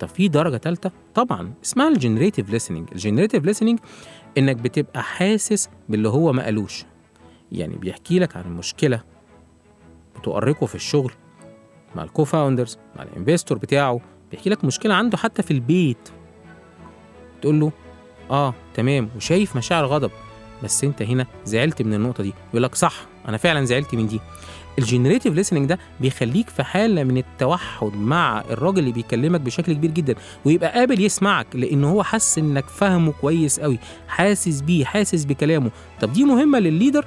طب 0.00 0.08
في 0.08 0.28
درجة 0.28 0.56
ثالثه 0.56 0.90
طبعا 1.14 1.54
اسمها 1.64 1.88
ال 1.88 1.94
generative 1.94 2.50
listening. 2.50 2.92
ال 2.92 2.97
generative 2.97 3.44
listening 3.44 3.76
إنك 4.38 4.56
بتبقى 4.56 5.02
حاسس 5.02 5.68
باللي 5.88 6.08
هو 6.08 6.32
ما 6.32 6.44
قالوش. 6.44 6.84
يعني 7.52 7.76
بيحكي 7.76 8.18
لك 8.18 8.36
عن 8.36 8.56
مشكلة 8.56 9.02
بتؤرقه 10.18 10.66
في 10.66 10.74
الشغل 10.74 11.12
مع 11.96 12.02
ال 12.04 12.24
co-founders 12.24 12.78
مع 12.96 13.02
ال 13.02 13.08
investor 13.08 13.58
بتاعه 13.58 14.00
بيحكي 14.30 14.50
لك 14.50 14.64
مشكلة 14.64 14.94
عنده 14.94 15.16
حتى 15.16 15.42
في 15.42 15.50
البيت. 15.50 16.08
تقول 17.42 17.60
له 17.60 17.72
آه 18.30 18.54
تمام 18.74 19.08
وشايف 19.16 19.56
مشاعر 19.56 19.84
غضب. 19.84 20.10
بس 20.64 20.84
أنت 20.84 21.02
هنا 21.02 21.26
زعلت 21.44 21.82
من 21.82 21.94
النقطة 21.94 22.22
دي 22.22 22.32
يقول 22.50 22.62
لك 22.62 22.74
صح 22.74 22.94
أنا 23.28 23.36
فعلا 23.36 23.64
زعلت 23.64 23.94
من 23.94 24.06
دي. 24.06 24.20
ال 24.78 24.83
generative 24.83 25.34
listening 25.48 25.66
ده 25.66 25.78
بيخليك 26.00 26.48
في 26.50 26.62
حالة 26.62 27.04
من 27.04 27.18
التوحد 27.18 27.92
مع 27.96 28.40
الراجل 28.50 28.78
اللي 28.78 28.92
بيكلمك 28.92 29.40
بشكل 29.40 29.72
كبير 29.72 29.90
جدا 29.90 30.14
ويبقى 30.44 30.72
قابل 30.72 31.00
يسمعك 31.04 31.46
لأن 31.54 31.84
هو 31.84 32.02
حس 32.02 32.38
إنك 32.38 32.64
فاهمه 32.68 33.12
كويس 33.20 33.60
قوي 33.60 33.78
حاسس 34.08 34.60
بيه 34.60 34.84
حاسس 34.84 35.24
بكلامه. 35.24 35.70
طب 36.00 36.12
دي 36.12 36.24
مهمة 36.24 36.58
للل 36.58 36.72
leader؟ 36.72 37.04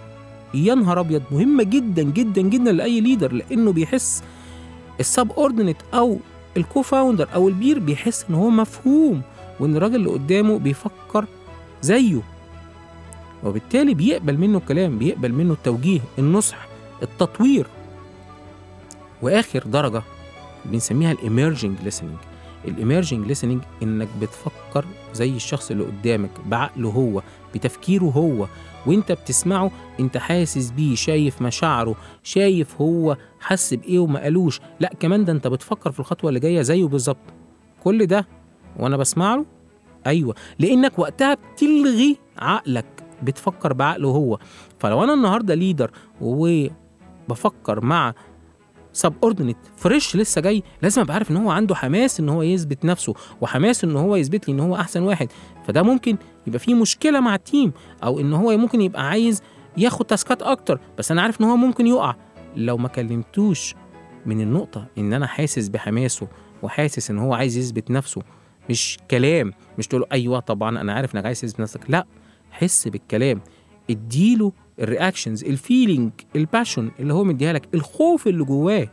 يا 0.53 0.75
نهار 0.75 0.99
أبيض 0.99 1.23
مهمة 1.31 1.63
جدا 1.63 2.03
جدا 2.03 2.41
جدا 2.41 2.71
لأي 2.71 3.01
leader 3.01 3.31
لأنه 3.33 3.71
بيحس 3.71 4.23
ال 4.99 5.31
subordinate 5.31 5.77
أو 5.93 6.17
ال 6.57 6.81
co-founder 6.81 7.27
أو 7.33 7.47
ال 7.47 7.54
peer 7.54 7.79
بيحس 7.79 8.25
إن 8.29 8.35
هو 8.35 8.49
مفهوم 8.49 9.21
وإن 9.59 9.75
الراجل 9.75 9.95
اللي 9.95 10.09
قدامه 10.09 10.59
بيفكر 10.59 11.25
زيه. 11.81 12.21
وبالتالي 13.43 13.93
بيقبل 13.93 14.37
منه 14.37 14.57
الكلام 14.57 14.97
بيقبل 14.97 15.31
منه 15.33 15.53
التوجيه 15.53 15.99
النصح. 16.19 16.66
التطوير. 17.03 17.67
وآخر 19.21 19.63
درجة 19.63 20.01
بنسميها 20.65 21.11
ال 21.11 21.19
emerging 21.19 21.77
listening. 21.89 22.25
ال 22.67 22.75
emerging 22.75 23.33
listening 23.33 23.83
إنك 23.83 24.07
بتفكر 24.21 24.85
زي 25.13 25.29
الشخص 25.35 25.71
اللي 25.71 25.83
قدامك 25.83 26.29
بعقله 26.45 26.89
هو 26.89 27.21
بتفكيره 27.55 28.03
هو. 28.05 28.47
وإنت 28.85 29.11
بتسمعه 29.11 29.71
إنت 29.99 30.17
حاسس 30.17 30.71
بيه 30.71 30.95
شايف 30.95 31.41
مشاعره 31.41 31.95
شايف 32.23 32.81
هو 32.81 33.17
حس 33.39 33.73
بإيه 33.73 33.99
وما 33.99 34.19
قالوش. 34.19 34.59
لأ 34.79 34.91
كمان 34.99 35.25
ده 35.25 35.33
إنت 35.33 35.47
بتفكر 35.47 35.91
في 35.91 35.99
الخطوة 35.99 36.29
اللي 36.29 36.39
جاية 36.39 36.61
زيه 36.61 36.85
بالظبط. 36.85 37.17
كل 37.83 38.05
ده 38.05 38.27
وأنا 38.79 38.97
بسمع 38.97 39.35
له 39.35 39.45
أيوه. 40.07 40.35
لإنك 40.59 40.99
وقتها 40.99 41.33
بتلغي 41.33 42.17
عقلك 42.37 42.85
بتفكر 43.23 43.73
بعقله 43.73 44.09
هو. 44.09 44.39
فلو 44.79 45.03
أنا 45.03 45.13
النهارده 45.13 45.53
leader 45.53 45.91
وبفكر 47.27 47.85
مع 47.85 48.13
subordinate 48.93 49.57
fresh 49.75 50.15
لسه 50.15 50.41
جاي 50.41 50.63
لازم 50.81 51.01
أبقى 51.01 51.13
عارف 51.13 51.31
إن 51.31 51.37
هو 51.37 51.49
عنده 51.51 51.75
حماس 51.75 52.19
إن 52.19 52.29
هو 52.29 52.41
يثبت 52.41 52.85
نفسه 52.85 53.13
وحماس 53.41 53.83
إن 53.83 53.95
هو 53.95 54.15
يثبت 54.15 54.47
لي 54.47 54.53
إن 54.53 54.59
هو 54.59 54.75
أحسن 54.75 55.01
واحد. 55.03 55.29
فده 55.67 55.83
ممكن 55.83 56.17
يبقى 56.47 56.59
فيه 56.59 56.73
مشكلة 56.73 57.19
مع 57.19 57.35
ال 57.35 57.43
team 57.43 57.71
أو 58.03 58.19
إن 58.19 58.33
هو 58.33 58.57
ممكن 58.57 58.81
يبقى 58.81 59.07
عايز 59.09 59.41
ياخد 59.77 60.05
task 60.05 60.34
ات 60.34 60.41
أكتر 60.41 60.79
بس 60.97 61.11
أنا 61.11 61.21
عارف 61.21 61.41
إن 61.41 61.45
هو 61.45 61.55
ممكن 61.55 61.87
يقع. 61.87 62.15
لو 62.55 62.77
ما 62.77 62.87
كلمتوش 62.87 63.75
من 64.25 64.41
النقطة 64.41 64.85
إن 64.97 65.13
أنا 65.13 65.27
حاسس 65.27 65.67
بحماسه 65.67 66.27
وحاسس 66.63 67.11
إن 67.11 67.17
هو 67.19 67.33
عايز 67.33 67.57
يثبت 67.57 67.91
نفسه 67.91 68.21
مش 68.69 68.97
كلام 69.11 69.53
مش 69.77 69.87
تقول 69.87 70.05
أيوه 70.11 70.39
طبعا 70.39 70.81
أنا 70.81 70.93
عارف 70.93 71.15
إنك 71.15 71.25
عايز 71.25 71.41
تثبت 71.41 71.59
نفسك 71.59 71.81
لأ 71.89 72.05
حس 72.51 72.87
بالكلام. 72.87 73.41
اديله 73.89 74.51
ال 74.79 74.86
reactions 74.86 75.43
ال 75.43 75.52
feeling 75.52 76.11
ال 76.35 76.42
passion 76.42 76.91
اللي 76.99 77.13
هو 77.13 77.23
مديها 77.23 77.53
لك 77.53 77.67
الخوف 77.73 78.27
اللي 78.27 78.43
جواه. 78.43 78.87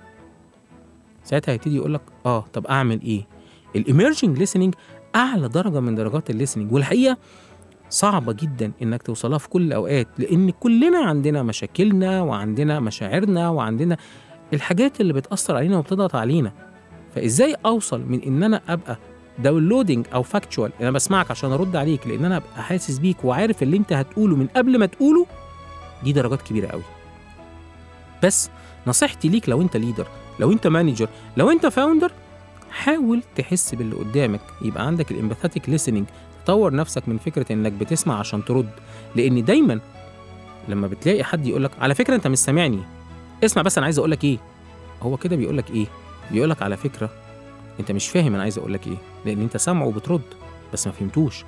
ساعتها 1.24 1.52
هيبتدي 1.52 1.76
يقول 1.76 1.94
لك 1.94 2.00
آه 2.26 2.44
طب 2.52 2.66
أعمل 2.66 3.00
إيه؟ 3.02 3.26
ال 3.76 3.84
emerging 3.84 4.44
listening 4.44 4.70
أعلى 5.16 5.48
درجة 5.48 5.80
من 5.80 5.94
درجات 5.94 6.30
ال 6.30 6.35
listening 6.35 6.72
والحقيقة 6.72 7.16
صعبة 7.90 8.32
جدا 8.32 8.72
إنك 8.82 9.02
توصلها 9.02 9.38
في 9.38 9.48
كل 9.48 9.62
الاوقات 9.62 10.08
لأن 10.18 10.50
كلنا 10.50 10.98
عندنا 10.98 11.42
مشاكلنا 11.42 12.22
وعندنا 12.22 12.80
مشاعرنا 12.80 13.48
وعندنا 13.48 13.96
الحاجات 14.52 15.00
اللي 15.00 15.12
بتأثر 15.12 15.56
علينا 15.56 15.78
وبتضغط 15.78 16.14
علينا. 16.16 16.52
فإزاي 17.14 17.56
أوصل 17.66 18.00
من 18.08 18.22
إن 18.22 18.42
أنا 18.42 18.60
أبقى 18.68 18.98
downloading 19.38 20.06
أو 20.14 20.22
factual 20.22 20.72
أنا 20.80 20.90
بسمعك 20.90 21.30
عشان 21.30 21.52
أرد 21.52 21.76
عليك 21.76 22.06
لأن 22.06 22.24
أنا 22.24 22.36
أبقى 22.36 22.62
حاسس 22.62 22.98
بيك 22.98 23.24
وعارف 23.24 23.62
اللي 23.62 23.76
أنت 23.76 23.92
هتقوله 23.92 24.36
من 24.36 24.46
قبل 24.46 24.78
ما 24.78 24.86
تقوله 24.86 25.26
دي 26.04 26.12
درجات 26.12 26.42
كبيرة 26.42 26.66
قوي. 26.66 26.82
بس 28.23 28.50
نصيحتي 28.87 29.28
ليك 29.28 29.49
لو 29.49 29.62
انت 29.62 29.76
leader 29.76 30.06
لو 30.40 30.52
انت 30.52 30.66
manager 30.66 31.08
لو 31.37 31.50
انت 31.50 31.66
founder 31.66 32.12
حاول 32.70 33.23
تحس 33.37 33.75
باللي 33.75 33.96
قدامك 33.96 34.40
يبقى 34.62 34.87
عندك 34.87 35.11
ال 35.10 35.17
empathic 35.17 35.70
listening 35.76 36.04
تطور 36.44 36.75
نفسك 36.75 37.08
من 37.08 37.18
فكرة 37.18 37.52
إنك 37.52 37.73
بتسمع 37.73 38.18
عشان 38.18 38.44
ترد. 38.44 38.70
لأن 39.16 39.44
دايما 39.44 39.80
لما 40.68 40.87
بتلاقي 40.87 41.25
حد 41.25 41.46
يقول 41.46 41.64
لك 41.64 41.70
على 41.78 41.94
فكرة 41.94 42.14
أنت 42.14 42.26
مش 42.26 42.38
سامعني. 42.38 42.78
اسمع 43.44 43.62
بس 43.62 43.78
أنا 43.78 43.84
عايز 43.84 43.99
أقول 43.99 44.11
لك 44.11 44.25
إيه؟ 44.25 44.38
هو 45.02 45.16
كده 45.16 45.37
بيقول 45.37 45.58
لك 45.58 45.70
إيه؟ 45.70 45.87
بيقول 46.30 46.50
لك 46.50 46.62
على 46.62 46.76
فكرة 46.76 47.11
أنت 47.80 47.92
مش 47.92 48.08
فاهم 48.08 48.34
أنا 48.34 48.42
عايز 48.42 48.58
أقول 48.58 48.73
لك 48.73 48.87
إيه 48.87 48.96
لأن 49.25 49.40
أنت 49.40 49.56
سامعه 49.56 49.87
وبترد 49.87 50.23
بس 50.73 50.87
ما 50.87 50.92
فهمتوش. 50.92 51.44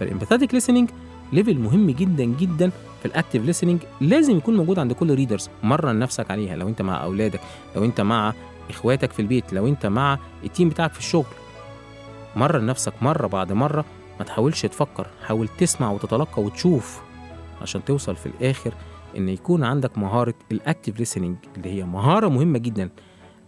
فال 0.00 0.11
empathic 0.11 0.56
listening 0.56 0.90
level 1.32 1.58
مهم 1.58 1.90
جدا 1.90 2.24
جدا 2.24 2.70
في 3.00 3.06
ال 3.06 3.14
active 3.14 3.62
listening. 3.64 3.84
لازم 4.00 4.36
يكون 4.36 4.56
موجود 4.56 4.78
عند 4.78 4.92
كل 4.92 5.14
leaders 5.14 5.50
مرن 5.62 5.98
نفسك 5.98 6.30
عليها. 6.30 6.56
لو 6.56 6.68
انت 6.68 6.82
مع 6.82 7.04
أولادك 7.04 7.40
لو 7.76 7.84
انت 7.84 8.00
مع 8.00 8.34
إخواتك 8.70 9.12
في 9.12 9.22
البيت 9.22 9.52
لو 9.52 9.66
انت 9.66 9.86
مع 9.86 10.18
ال 10.44 10.49
team 10.49 10.68
بتاعك 10.68 10.92
في 10.92 10.98
الشغل. 10.98 11.34
مرن 12.36 12.66
نفسك 12.66 12.92
مرة 13.02 13.26
بعد 13.26 13.52
مرة. 13.52 13.84
ما 14.18 14.24
تحاولش 14.24 14.66
تفكر. 14.66 15.06
حاول 15.26 15.48
تسمع 15.48 15.90
وتتلقى 15.90 16.42
وتشوف 16.42 17.02
عشان 17.62 17.84
توصل 17.84 18.16
في 18.16 18.26
الآخر 18.26 18.74
إن 19.16 19.28
يكون 19.28 19.64
عندك 19.64 19.98
مهارة 19.98 20.34
ال 20.52 20.58
active 20.58 20.96
listening 20.96 21.56
اللي 21.56 21.68
هي 21.68 21.84
مهارة 21.84 22.28
مهمة 22.28 22.58
جدا. 22.58 22.90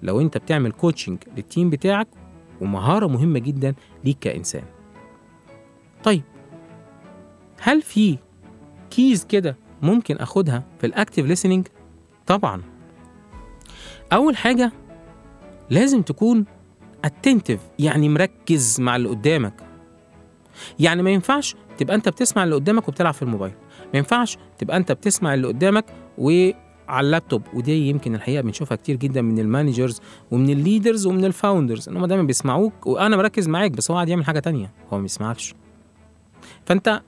لو 0.03 0.21
انت 0.21 0.39
بتعمل 0.39 0.73
coaching 0.73 1.19
لل 1.37 1.48
team 1.48 1.71
بتاعك 1.71 2.09
ومهارة 2.61 3.07
مهمة 3.07 3.39
جدا 3.39 3.75
ليك 4.05 4.19
كإنسان. 4.19 4.63
طيب 6.05 6.23
هل 7.65 7.83
في 7.83 8.19
keys 8.91 9.25
كده 9.25 9.57
ممكن 9.83 10.17
أخدها 10.17 10.65
في 10.81 10.87
ال 10.87 10.93
active 10.93 11.27
listening 11.47 11.69
طبعا. 12.27 12.63
أول 14.13 14.37
حاجة 14.37 14.73
لازم 15.71 16.03
تكون 16.03 16.45
attentive 17.07 17.59
يعني 17.79 18.09
مركز 18.09 18.81
مع 18.81 18.97
اللي 18.97 19.09
قدامك. 19.09 19.55
يعني 20.79 21.03
ما 21.03 21.11
ينفعش 21.11 21.57
تبقى 21.79 21.97
أنت 21.97 22.09
بتسمع 22.09 22.45
اللي 22.45 22.55
قدامك 22.55 22.89
وبتلعب 22.89 23.15
في 23.15 23.23
الموبايل. 23.23 23.55
ما 23.93 23.99
ينفعش 23.99 24.39
تبقى 24.59 24.77
أنت 24.77 24.93
بتسمع 24.93 25.35
اللي 25.35 25.47
قدامك 25.47 25.85
وعلى 26.19 26.55
اللابتوب. 27.07 27.43
ودي 27.55 27.89
يمكن 27.89 28.15
الحقيقة 28.15 28.43
بنشوفها 28.43 28.77
كتير 28.77 28.97
جدا 28.97 29.23
من 29.23 29.39
ال 29.39 29.46
managers 29.46 30.01
ومن 30.31 30.51
ال 30.51 30.58
leaders 30.58 31.07
ومن 31.07 31.25
ال 31.25 31.32
founders 31.32 31.89
ان 31.89 31.97
هم 31.97 32.07
دايما 32.07 32.23
بيسمعوك 32.25 32.87
وأنا 32.87 33.17
مركز 33.17 33.49
معاك 33.49 33.71
بس 33.71 33.91
هو 33.91 33.95
قاعد 33.95 34.09
يعمل 34.09 34.25
حاجة 34.25 34.39
تانية. 34.39 34.71
هو 34.93 34.97
ما 34.97 35.03
بيسمعكش. 35.03 35.55
فأنت 36.67 37.03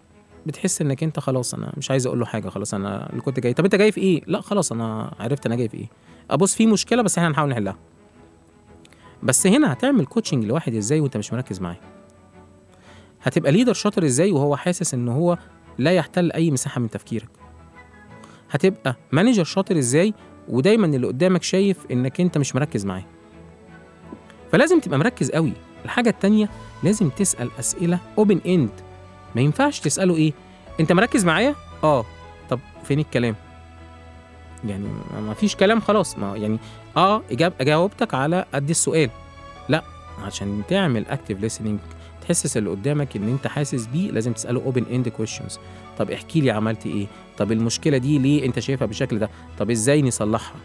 بتحس 0.47 0.81
إنك 0.81 1.03
أنت 1.03 1.21
خلاص 1.21 1.55
أنا 1.55 1.73
مش 1.77 1.91
عايز 1.91 2.07
أقول 2.07 2.21
له 2.21 2.27
حاجة 2.27 2.49
خلاص 2.49 2.75
أنا 2.75 3.11
اللي 3.11 3.21
كنت 3.21 3.41
جاي. 3.41 3.53
طب 3.53 3.65
أنت 3.65 3.75
جاي 3.75 3.93
في 3.93 4.01
إيه؟ 4.01 4.23
لا 4.27 4.41
خلاص 4.41 4.73
أنا 4.73 5.15
عرفت 5.21 5.47
أنا 5.47 5.57
جاي 5.57 5.69
في 5.69 5.77
إيه. 5.77 5.87
أبص 6.31 6.55
في 6.55 6.67
مشكلة 6.67 7.03
بس 7.03 7.19
إحنا 7.19 7.29
هنحاول 7.31 7.49
نحلها. 7.51 7.77
بس 9.23 9.47
هنا 9.47 9.73
هتعمل 9.73 10.07
coaching 10.07 10.45
لواحد 10.45 10.75
إزاي 10.75 11.01
وأنت 11.01 11.17
مش 11.17 11.33
مركز 11.33 11.61
معاه؟ 11.61 11.77
هتبقى 13.23 13.53
leader 13.53 13.73
شاطر 13.73 14.05
إزاي 14.05 14.33
وهو 14.33 14.57
حاسس 14.57 14.95
إن 14.95 15.09
هو 15.09 15.39
لا 15.79 15.93
يحتل 15.93 16.33
أي 16.33 16.51
مساحة 16.51 16.81
من 16.81 16.91
تفكيرك؟ 16.91 17.29
هتبقى 18.51 18.97
manager 19.13 19.45
شاطر 19.45 19.79
إزاي 19.79 20.15
ودايما 20.49 20.87
اللي 20.87 21.07
قدامك 21.07 21.43
شايف 21.43 21.87
إنك 21.91 22.21
أنت 22.21 22.39
مش 22.39 22.55
مركز 22.55 22.87
معاه؟ 22.87 23.05
فلازم 24.53 24.81
تبقى 24.81 24.99
مركز 24.99 25.31
قوي. 25.31 25.53
الحاجة 25.85 26.09
التانية 26.09 26.49
لازم 26.83 27.09
تسأل 27.09 27.51
أسئلة 27.59 27.99
open 28.19 28.41
end 28.47 28.71
ما 29.35 29.41
ينفعش 29.41 29.81
تساله 29.81 30.17
إيه؟ 30.17 30.33
أنت 30.81 30.93
مركز 30.93 31.25
معايا؟ 31.25 31.55
آه. 31.85 32.05
طب 32.51 32.61
فين 32.85 32.99
الكلام؟ 32.99 33.35
يعني 34.69 34.89
ما- 35.21 35.35
فيش 35.35 35.57
كلام 35.57 35.81
خلاص. 35.81 36.19
ما 36.19 36.37
يعني 36.37 36.59
آه 36.97 37.23
إجاب 37.31 37.53
اجاوبتك 37.61 38.15
على 38.15 38.45
قد 38.55 38.71
السؤال. 38.71 39.11
لأ 39.69 39.83
عشان 40.23 40.63
تعمل 40.69 41.07
active 41.07 41.39
listening 41.59 41.79
تحسس 42.23 42.57
اللي 42.57 42.71
قدامك 42.71 43.17
إن 43.17 43.29
أنت 43.29 43.47
حاسس 43.47 43.87
بيه 43.87 44.11
لازم 44.11 44.33
تسأله 44.33 44.63
open 44.65 44.85
end 44.93 45.09
questions 45.09 45.59
طب 45.99 46.11
احكي 46.11 46.41
لي 46.41 46.51
عملت 46.51 46.87
إيه؟ 46.87 47.07
طب 47.39 47.53
المشكلة 47.53 47.99
دي 47.99 48.19
ليه 48.19 48.45
أنت 48.47 48.59
شايفها 48.59 48.87
بالشكل 48.87 49.19
ده؟ 49.19 49.31
طب 49.59 49.71
إزاي 49.71 50.03
نصلحها؟ 50.03 50.57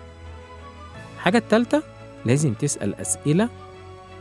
الحاجة 1.16 1.38
الثالثه 1.38 1.84
لازم 2.26 2.54
تسأل 2.54 2.96
أسئلة 2.96 3.50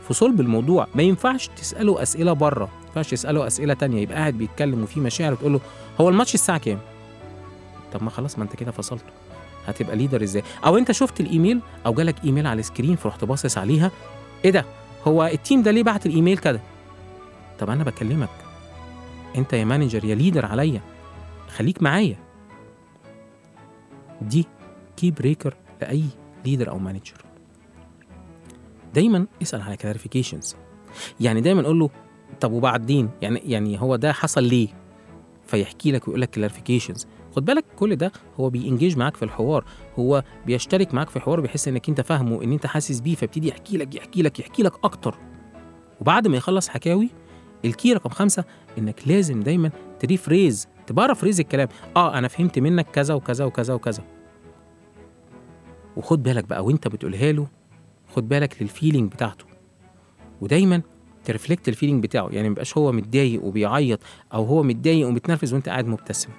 في 0.07 0.13
صلب 0.13 0.39
الموضوع. 0.41 0.87
ما 0.95 1.03
ينفعش 1.03 1.47
تساله 1.47 2.01
أسئلة 2.01 2.33
بره. 2.33 2.69
ينفعش 2.89 3.11
تساله 3.11 3.47
أسئلة 3.47 3.73
تانية. 3.73 4.01
يبقى 4.01 4.17
قاعد 4.17 4.33
بيتكلم 4.33 4.83
وفي 4.83 4.99
مشاعر 4.99 5.35
تقول 5.35 5.53
له 5.53 5.59
هو 6.01 6.09
الماتش 6.09 6.33
الساعة 6.33 6.57
كام؟ 6.57 6.79
طب 7.93 8.03
ما 8.03 8.09
خلاص 8.09 8.37
ما 8.37 8.43
انت 8.43 8.55
كده 8.55 8.71
فصلته. 8.71 9.13
هتبقى 9.67 9.95
leader 9.95 10.23
إزاي؟ 10.23 10.43
أو 10.65 10.77
أنت 10.77 10.91
شفت 10.91 11.19
الإيميل؟ 11.19 11.61
أو 11.85 11.93
جالك 11.93 12.15
إيميل 12.25 12.47
على 12.47 12.59
ال 12.59 12.64
screen 12.64 12.95
فرحت 12.95 13.23
باصص 13.25 13.57
عليها. 13.57 13.91
إيه 14.45 14.51
ده؟ 14.51 14.65
هو 15.07 15.25
ال 15.25 15.32
team 15.32 15.61
ده 15.61 15.71
ليه 15.71 15.83
بعت 15.83 16.05
الإيميل 16.05 16.37
كده؟ 16.37 16.59
طب 17.59 17.69
أنا 17.69 17.83
بكلمك. 17.83 18.29
أنت 19.35 19.53
يا 19.53 19.65
manager 19.65 20.05
يا 20.05 20.15
leader 20.15 20.45
عليا. 20.45 20.81
خليك 21.57 21.83
معايا. 21.83 22.17
دي 24.21 24.47
key 24.97 25.11
breaker 25.11 25.55
لأي 25.81 26.03
leader 26.45 26.69
أو 26.69 26.77
manager 26.79 27.13
دايما 28.93 29.25
اسأل 29.41 29.61
على 29.61 29.77
clarifications 29.77 30.55
يعني 31.19 31.41
دايما 31.41 31.63
قول 31.63 31.79
له 31.79 31.89
طب 32.41 32.51
وبعدين 32.51 33.09
يعني 33.21 33.39
يعني 33.45 33.81
هو 33.81 33.95
ده 33.95 34.13
حصل 34.13 34.43
ليه؟ 34.43 34.67
فيحكي 35.45 35.91
لك 35.91 36.07
ويقول 36.07 36.21
لك 36.21 36.29
clarifications 36.29 37.07
خد 37.35 37.45
بالك 37.45 37.65
كل 37.75 37.95
ده 37.95 38.11
هو 38.39 38.49
بي 38.49 38.61
engage 38.61 38.97
معاك 38.97 39.15
في 39.15 39.25
الحوار 39.25 39.65
هو 39.99 40.23
بيشترك 40.45 40.93
معاك 40.93 41.09
في 41.09 41.15
الحوار 41.15 41.39
بيحس 41.41 41.67
إنك 41.67 41.89
أنت 41.89 42.01
فاهمه 42.01 42.43
إن 42.43 42.51
أنت 42.51 42.65
حاسس 42.65 42.99
بيه 42.99 43.15
فيبتدي 43.15 43.47
يحكي 43.47 43.77
لك 43.77 43.95
يحكي 43.95 44.21
لك 44.21 44.39
يحكي 44.39 44.63
لك 44.63 44.73
أكتر. 44.83 45.17
وبعد 46.01 46.27
ما 46.27 46.37
يخلص 46.37 46.67
حكاوي 46.69 47.09
ال 47.65 47.72
key 47.72 47.93
رقم 47.93 48.09
خمسة 48.09 48.43
إنك 48.77 49.07
لازم 49.07 49.39
دايما 49.39 49.71
ت 49.99 50.07
rephrase 50.07 50.67
تبقى 50.87 51.15
rephrase 51.15 51.39
الكلام. 51.39 51.67
آه 51.95 52.17
أنا 52.17 52.27
فهمت 52.27 52.59
منك 52.59 52.85
كذا 52.91 53.13
وكذا 53.13 53.45
وكذا 53.45 53.73
وكذا. 53.73 54.03
وخد 55.97 56.23
بالك 56.23 56.43
بقى 56.43 56.65
وأنت 56.65 56.87
بتقولها 56.87 57.31
له 57.31 57.47
خد 58.15 58.29
بالك 58.29 58.61
لل 58.61 58.72
feeling 58.72 59.11
بتاعته. 59.11 59.45
ودايما 60.41 60.81
ت 61.29 61.34
reflect 61.34 61.69
ال 61.69 61.73
feeling 61.73 62.03
بتاعه 62.03 62.29
يعني 62.31 62.49
ما 62.49 62.63
هو 62.77 62.91
متضايق 62.91 63.43
وبيعيط 63.43 63.99
أو 64.33 64.45
هو 64.45 64.63
متضايق 64.63 65.07
ومتنرفز 65.07 65.53
وأنت 65.53 65.69
قاعد 65.69 65.87
مبتسم. 65.87 66.29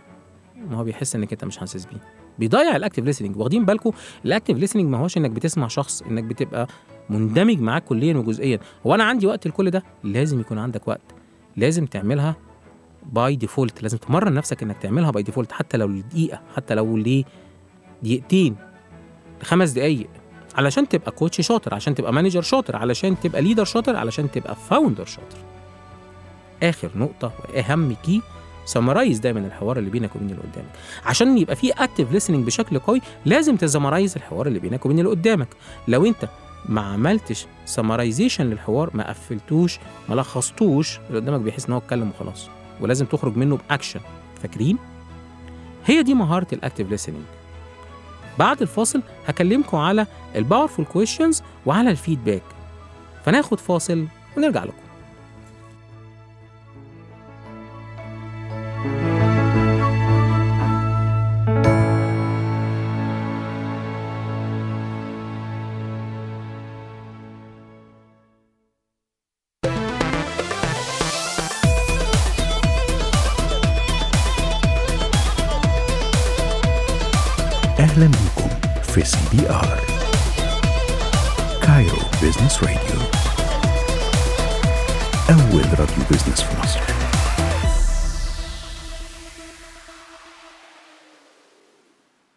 ما 0.57 0.77
هو 0.77 0.85
بيحس 0.85 1.17
إنك 1.17 1.33
أنت 1.33 1.45
مش 1.45 1.59
حاسس 1.59 1.85
بيه. 1.85 2.01
بيضيع 2.39 2.77
ال 2.77 2.81
active 2.81 3.05
listening 3.05 3.37
واخدين 3.37 3.65
بالكم؟ 3.65 3.91
ال 4.25 4.29
active 4.29 4.59
listening 4.59 4.87
ما 4.87 4.99
هوش 4.99 5.17
إنك 5.17 5.31
بتسمع 5.31 5.69
شخص 5.69 6.03
إنك 6.03 6.25
بتبقى 6.25 6.67
مندمج 7.11 7.61
معاه 7.61 7.79
كليا 7.79 8.17
وجزئيا. 8.17 8.59
هو 8.87 8.95
أنا 8.95 9.05
عندي 9.05 9.27
وقت 9.27 9.47
لكل 9.47 9.71
ده؟ 9.71 9.83
لازم 10.05 10.41
يكون 10.41 10.59
عندك 10.59 10.89
وقت. 10.89 11.15
لازم 11.57 11.87
تعملها 11.87 12.37
by 13.13 13.37
default 13.37 13.83
لازم 13.83 13.99
تمرن 13.99 14.35
نفسك 14.35 14.63
إنك 14.63 14.77
تعملها 14.79 15.11
by 15.11 15.23
default 15.23 15.53
حتى 15.53 15.77
لو 15.77 15.87
لدقيقة 15.87 16.41
حتى 16.57 16.75
لو 16.75 16.97
ليه 16.97 17.25
دقيقتين 18.03 18.57
لخمس 19.43 19.71
دقايق. 19.71 20.09
علشان 20.55 20.89
تبقى 20.89 21.11
coach 21.11 21.41
شاطر 21.41 21.75
عشان 21.75 21.95
تبقى 21.95 22.13
manager 22.13 22.43
شاطر 22.43 22.77
علشان 22.77 23.21
تبقى 23.21 23.43
leader 23.43 23.65
شاطر 23.65 23.97
علشان 23.97 24.31
تبقى 24.31 24.57
founder 24.71 25.05
شاطر. 25.05 25.39
آخر 26.63 26.91
نقطة 26.97 27.33
وأهم 27.49 27.97
key 28.05 28.23
summarize 28.65 29.19
دايما 29.19 29.41
الحوار 29.41 29.79
اللي 29.79 29.91
بينك 29.91 30.17
وبين 30.17 30.31
اللي 30.31 30.43
قدامك. 30.43 30.71
عشان 31.07 31.39
يبقى 31.39 31.57
في 31.57 31.71
active 31.71 32.09
listening 32.13 32.31
بشكل 32.47 32.79
قوي 32.79 33.01
لازم 33.27 33.57
ت 33.57 33.63
summarize 33.63 34.17
الحوار 34.17 34.47
اللي 34.47 34.59
بينك 34.59 34.87
وبين 34.87 34.99
اللي 34.99 35.11
قدامك. 35.11 35.49
لو 35.89 36.07
انت 36.07 36.29
ما 36.69 36.81
عملتش 36.81 37.47
summarization 37.65 38.47
للحوار 38.47 38.91
ما 38.95 39.09
قفلتوش 39.09 39.79
ما 40.09 40.15
لخصتوش 40.15 40.99
اللي 41.09 41.21
قدامك 41.21 41.41
بيحس 41.41 41.67
إن 41.67 41.73
هو 41.73 41.79
اتكلم 41.79 42.11
وخلاص 42.11 42.49
ولازم 42.81 43.07
تخرج 43.07 43.37
منه 43.37 43.59
بأكشن. 43.69 44.01
فاكرين؟ 44.43 44.79
هي 45.87 46.03
دي 46.03 46.15
مهارة 46.15 46.47
ال 46.53 46.60
active 46.60 47.07
listening. 47.07 47.40
بعد 48.41 48.63
الفاصل 48.63 49.03
هكلمكم 49.27 49.77
على 49.77 50.07
ال 50.37 50.42
powerful 50.42 50.85
questions 50.85 51.43
وعلى 51.67 51.91
ال 51.91 51.96
feedback 51.96 52.43
فناخد 53.25 53.61
فاصل 53.61 54.07
ونرجع 54.37 54.65
لكم. 54.65 54.90